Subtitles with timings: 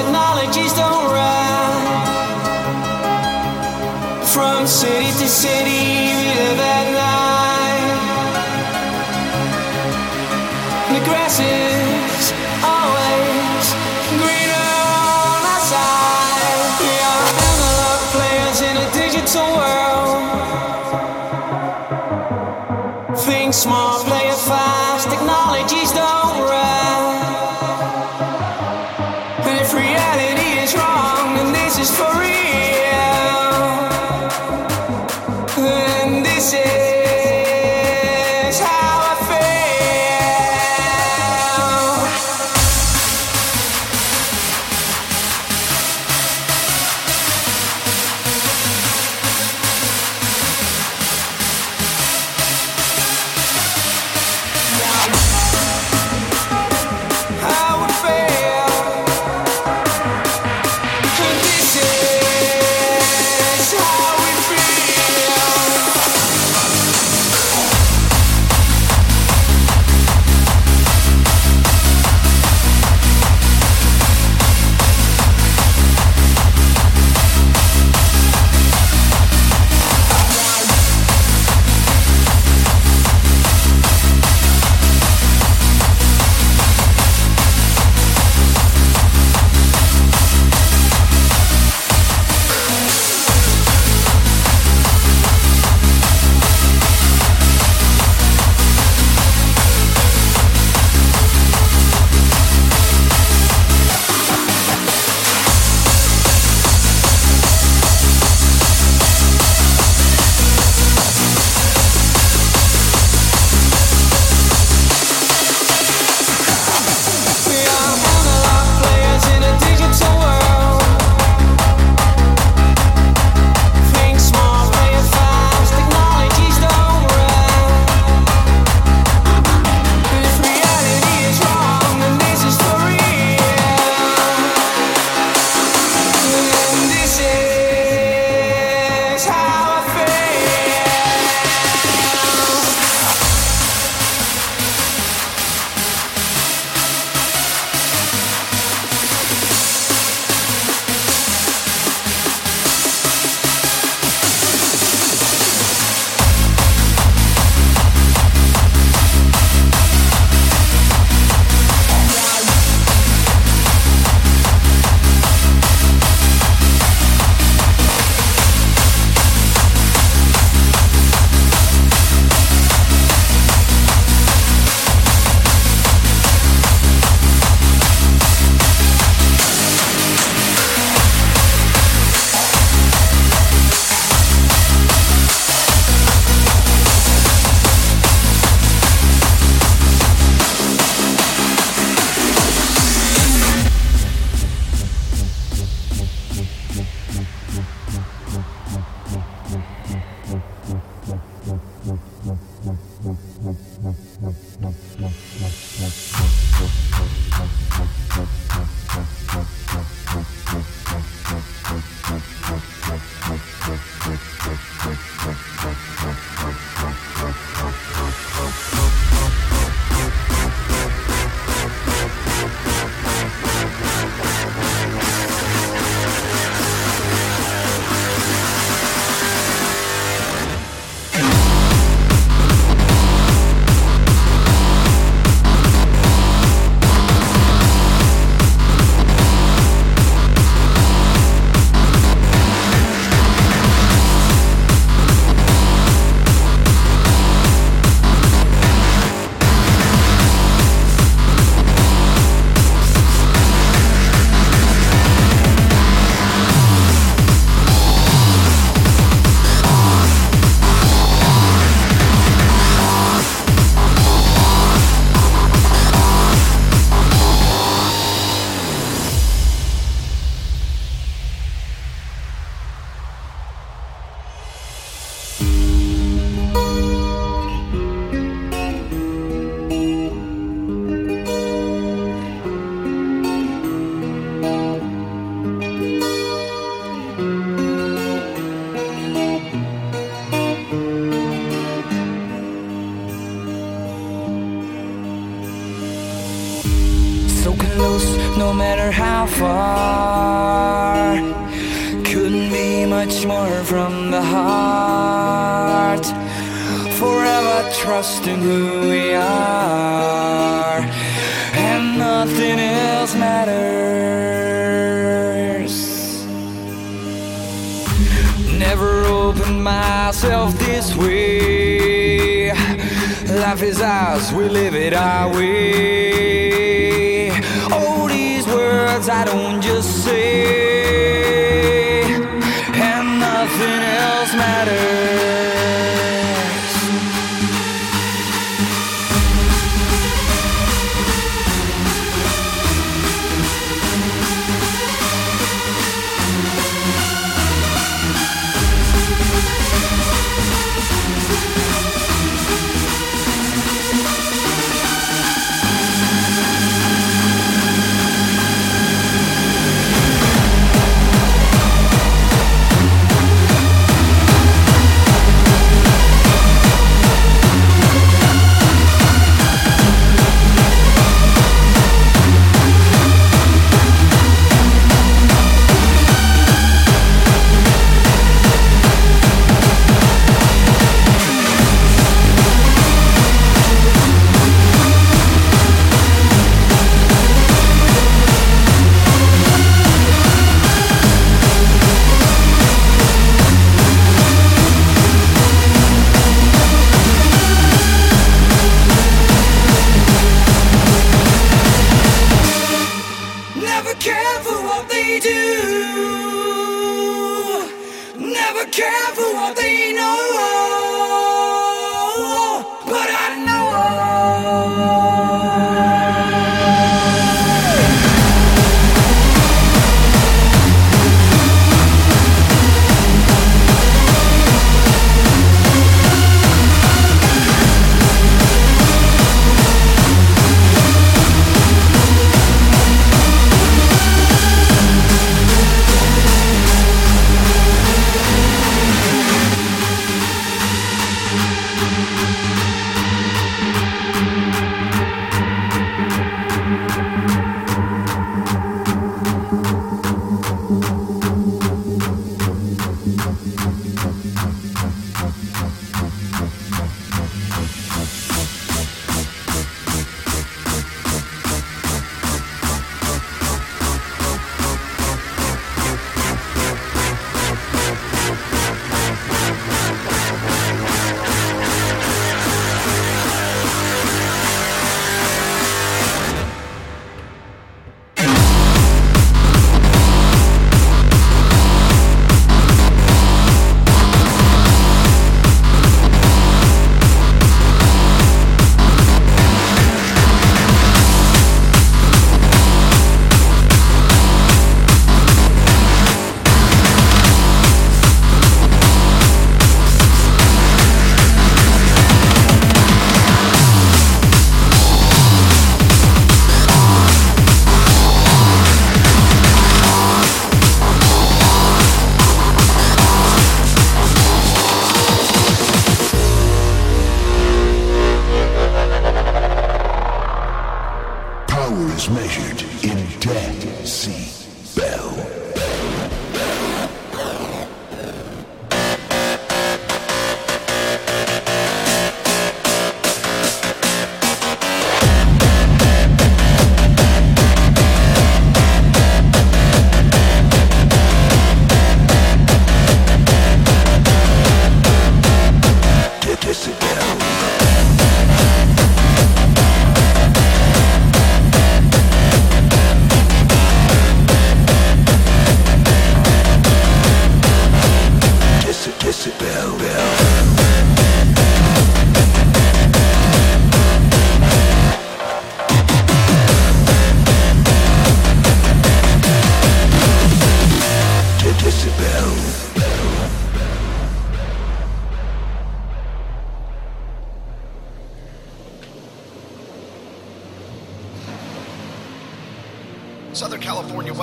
[0.00, 1.82] technologies don't run.
[4.32, 5.99] From city to city,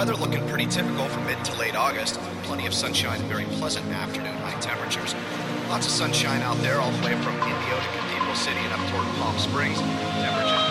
[0.07, 2.17] Weather looking pretty typical for mid to late August.
[2.43, 5.13] Plenty of sunshine, very pleasant afternoon high temperatures.
[5.67, 8.89] Lots of sunshine out there all the way from Indio to Cathedral City and up
[8.89, 9.77] toward Palm Springs.
[9.77, 10.66] Temperatures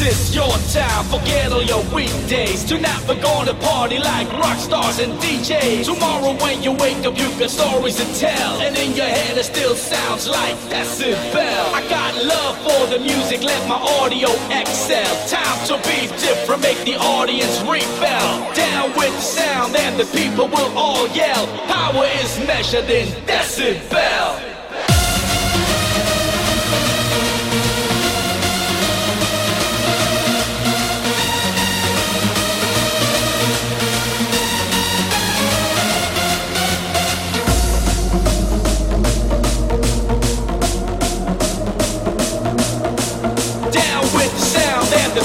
[0.00, 2.64] is your time, forget all your weekdays.
[2.64, 5.86] Tonight we're gonna party like rock stars and DJs.
[5.86, 8.60] Tomorrow when you wake up, you got stories to tell.
[8.60, 11.74] And in your head it still sounds like decibel.
[11.74, 15.10] I got love for the music, let my audio excel.
[15.26, 18.54] Time to be different, make the audience rebel.
[18.54, 21.46] Down with the sound and the people will all yell.
[21.66, 24.57] Power is measured in decibel.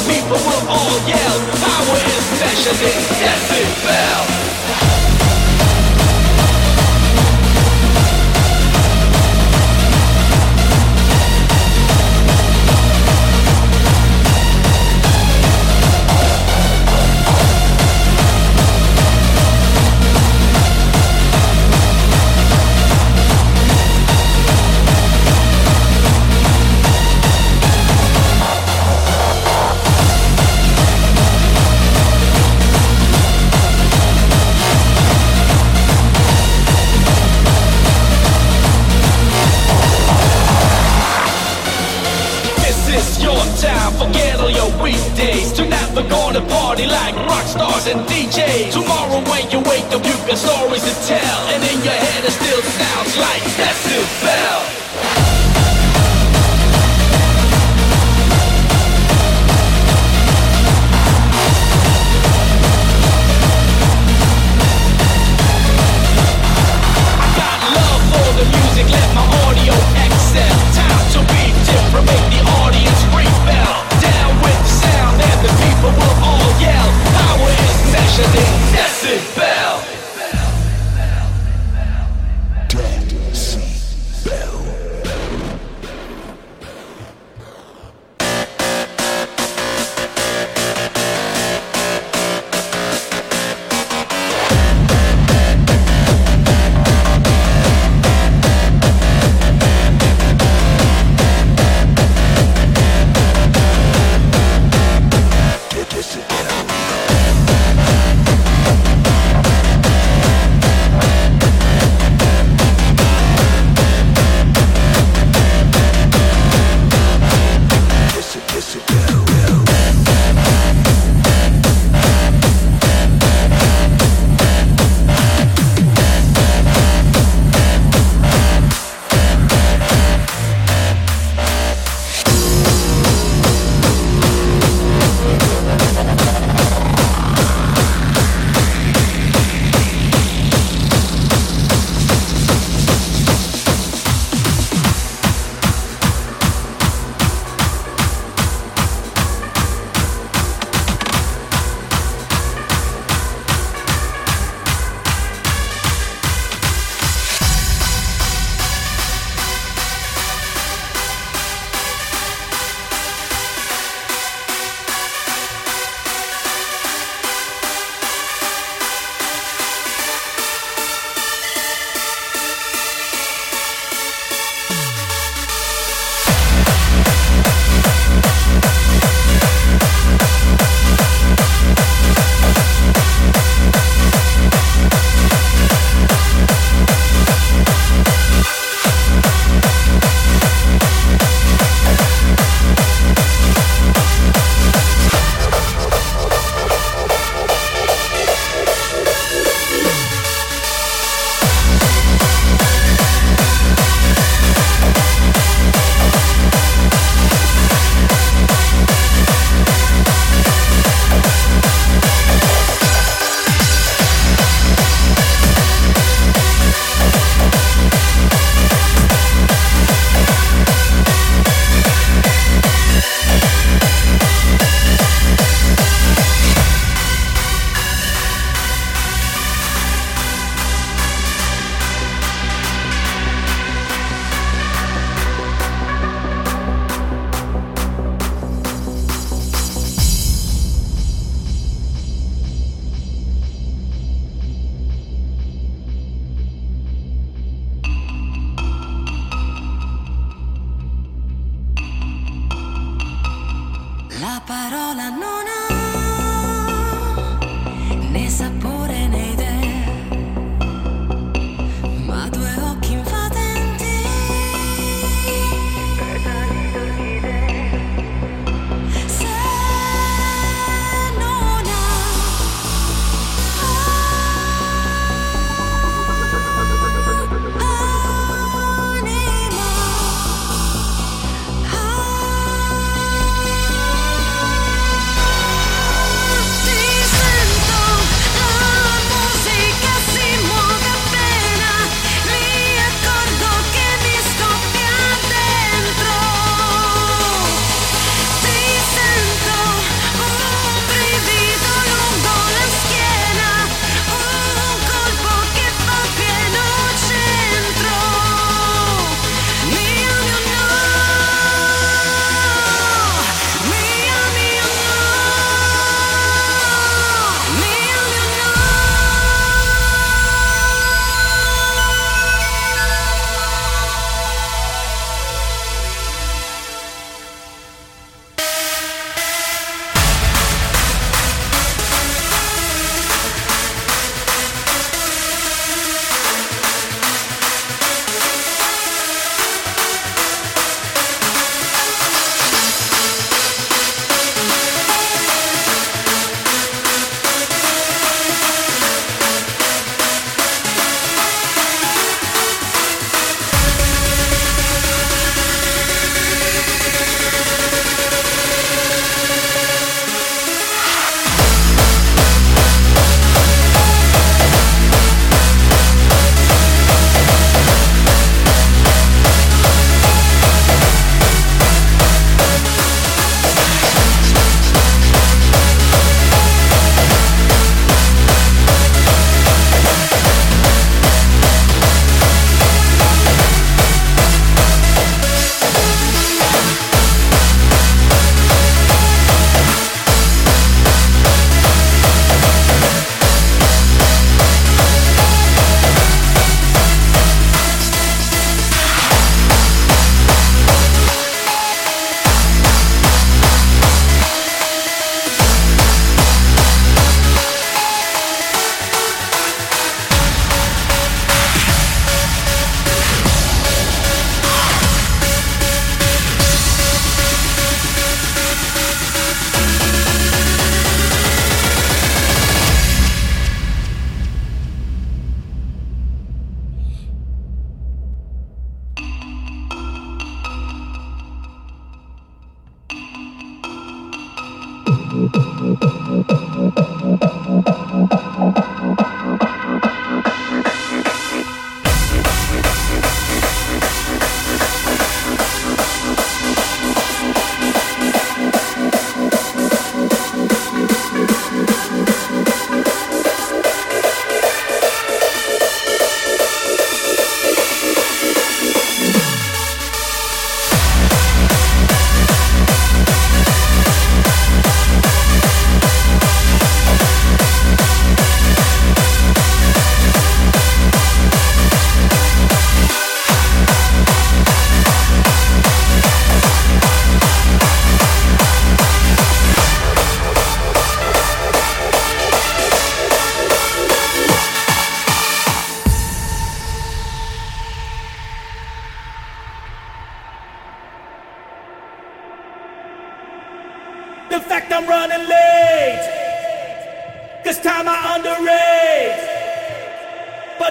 [0.07, 1.39] People will all yell.
[1.63, 4.52] Power is measured in decibel.
[46.73, 48.73] Party like rock stars and DJs.
[48.73, 51.47] Tomorrow when you wake up, you got stories to tell.
[51.53, 54.22] And in your head it still sounds like decibel.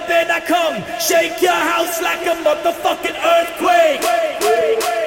[0.07, 0.83] then I come.
[0.99, 5.02] Shake your house like a motherfucking earthquake.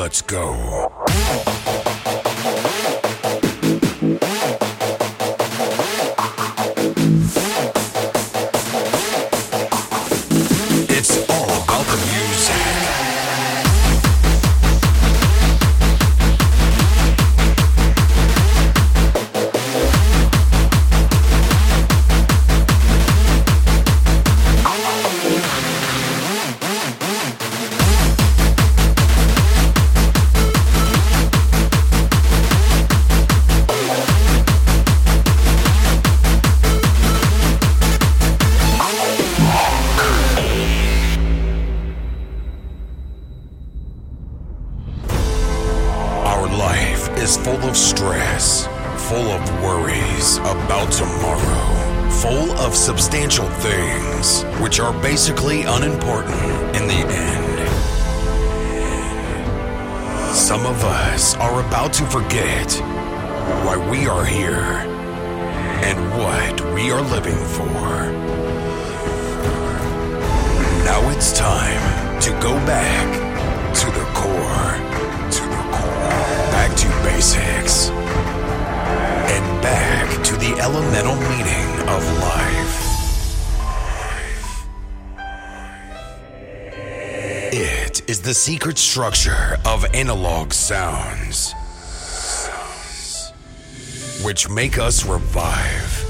[0.00, 1.79] Let's go.
[88.90, 91.52] structure of analog sounds,
[94.24, 96.04] which make us revive.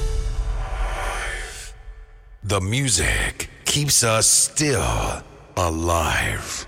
[2.42, 5.22] The music keeps us still
[5.58, 6.59] alive.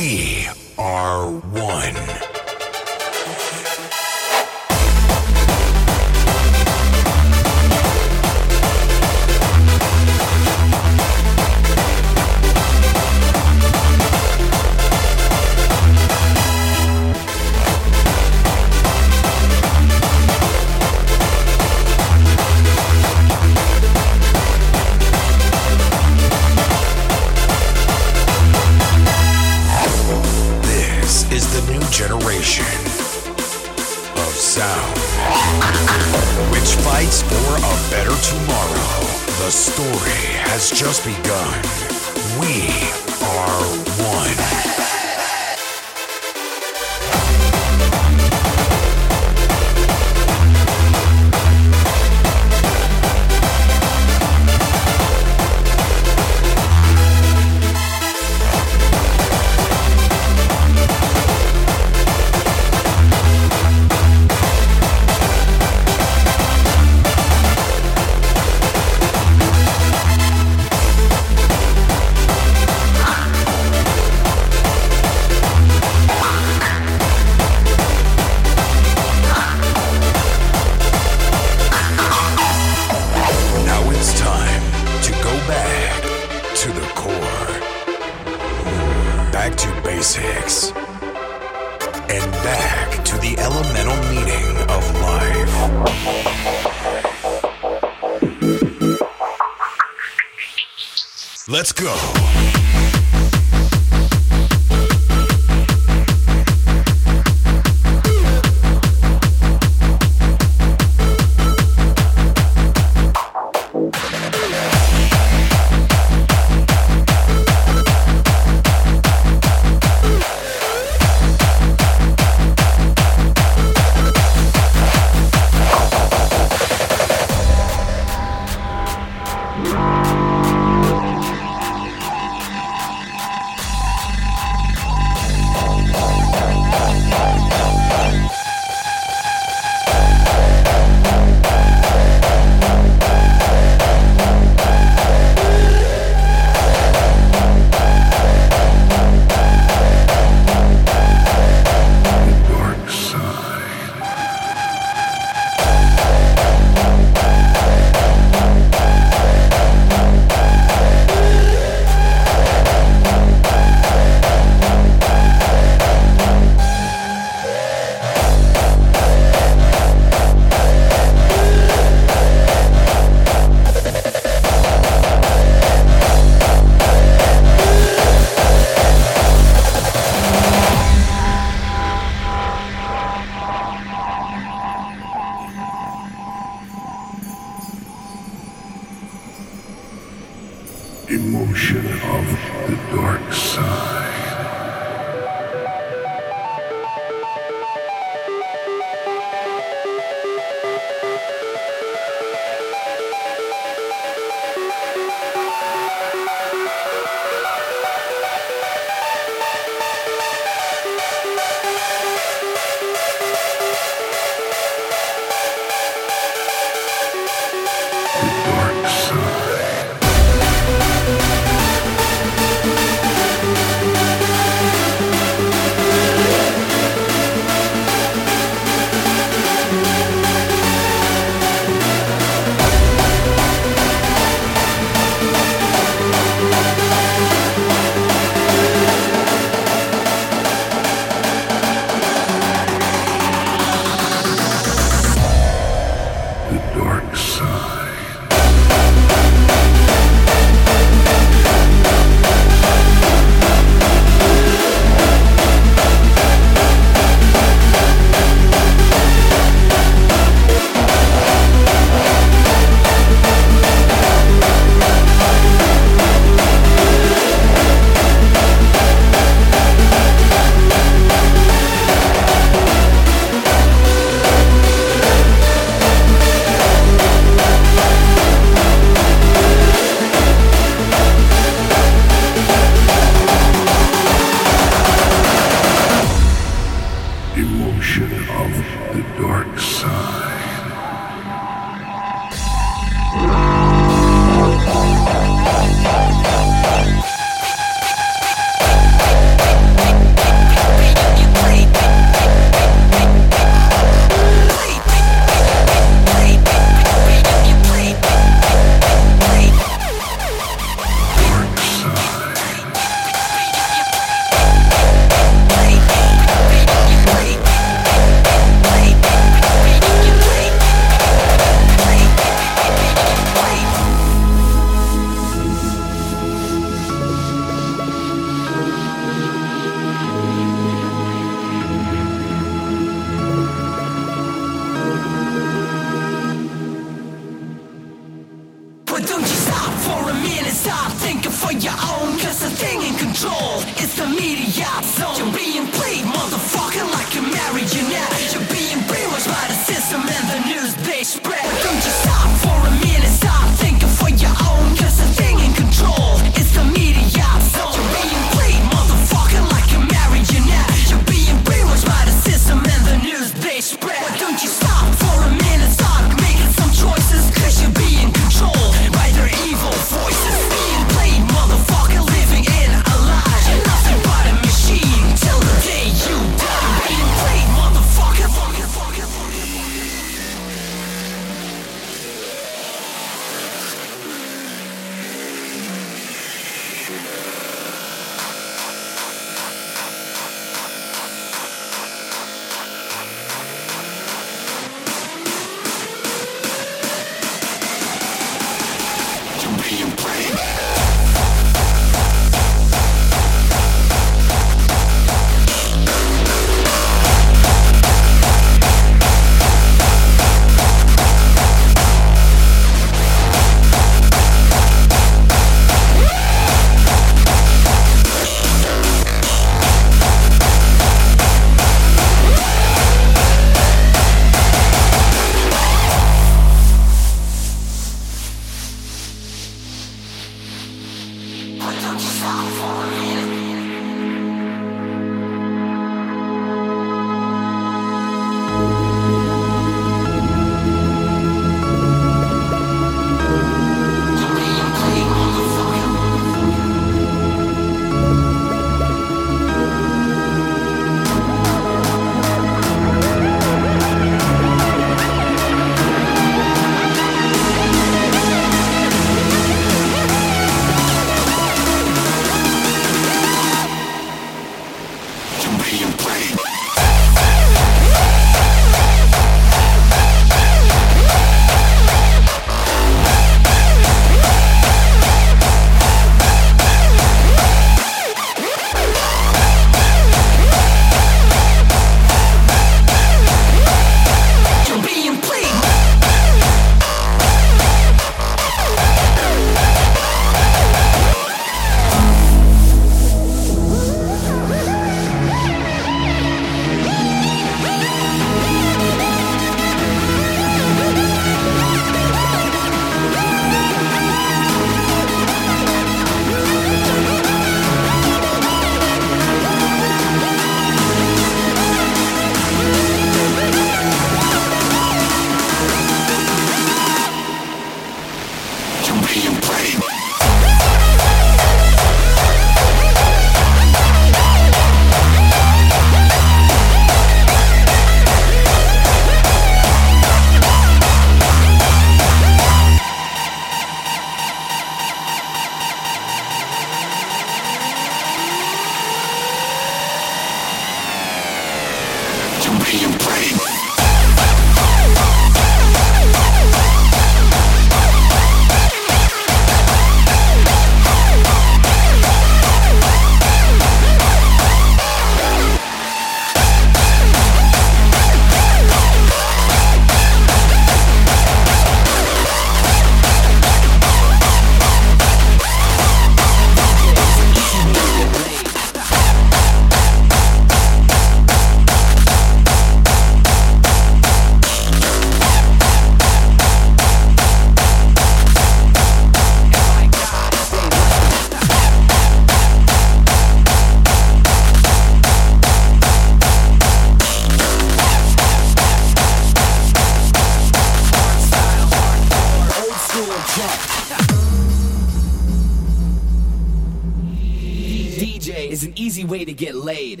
[598.52, 600.00] Is an easy way to get laid.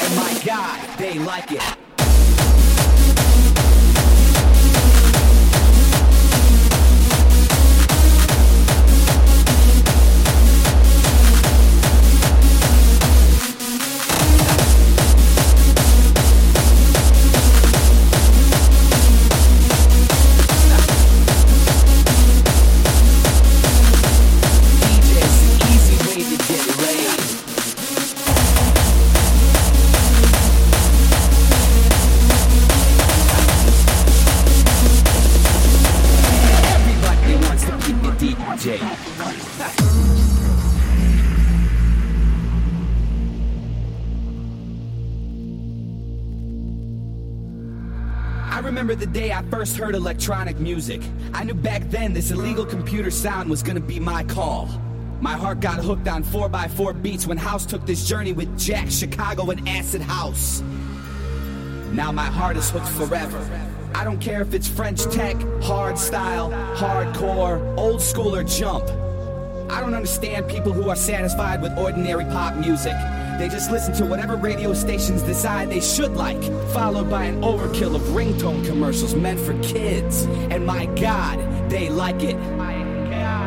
[0.00, 1.81] And my God, they like it.
[49.52, 51.02] First heard electronic music.
[51.34, 54.66] I knew back then this illegal computer sound was gonna be my call.
[55.20, 59.50] My heart got hooked on 4x4 beats when House took this journey with Jack, Chicago,
[59.50, 60.62] and Acid House.
[61.92, 63.46] Now my heart is hooked forever.
[63.94, 68.88] I don't care if it's French tech, hard style, hardcore, old school, or jump.
[69.70, 72.94] I don't understand people who are satisfied with ordinary pop music.
[73.38, 77.94] They just listen to whatever radio stations decide they should like, followed by an overkill
[77.94, 80.24] of ringtone commercials meant for kids.
[80.50, 81.38] And my God,
[81.70, 82.36] they like it.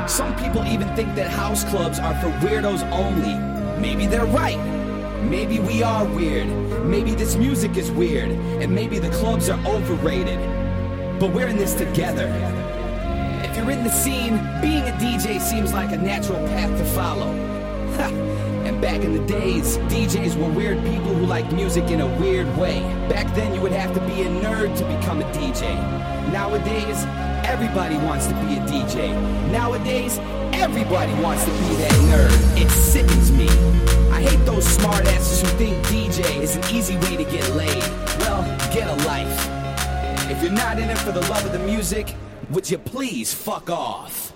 [0.10, 3.34] Some people even think that house clubs are for weirdos only.
[3.82, 4.60] Maybe they're right.
[5.24, 6.48] Maybe we are weird.
[6.86, 8.30] Maybe this music is weird.
[8.30, 10.40] And maybe the clubs are overrated.
[11.20, 12.28] But we're in this together.
[13.44, 18.25] If you're in the scene, being a DJ seems like a natural path to follow.
[18.86, 22.82] Back in the days, DJs were weird people who liked music in a weird way.
[23.10, 25.74] Back then, you would have to be a nerd to become a DJ.
[26.32, 27.04] Nowadays,
[27.50, 29.12] everybody wants to be a DJ.
[29.52, 30.20] Nowadays,
[30.54, 32.62] everybody wants to be that nerd.
[32.62, 33.50] It sickens me.
[34.12, 37.82] I hate those smartasses who think DJ is an easy way to get laid.
[38.20, 40.30] Well, get a life.
[40.30, 42.14] If you're not in it for the love of the music,
[42.52, 44.32] would you please fuck off?